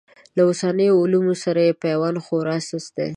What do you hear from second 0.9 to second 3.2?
علومو سره یې پیوند خورا سست دی.